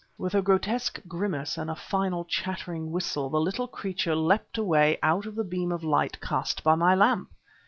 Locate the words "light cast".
5.83-6.63